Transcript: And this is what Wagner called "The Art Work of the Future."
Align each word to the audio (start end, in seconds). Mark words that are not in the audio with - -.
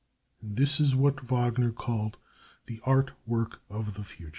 And 0.41 0.55
this 0.55 0.79
is 0.79 0.95
what 0.95 1.27
Wagner 1.27 1.71
called 1.71 2.17
"The 2.65 2.79
Art 2.83 3.11
Work 3.27 3.61
of 3.69 3.93
the 3.93 4.03
Future." 4.03 4.29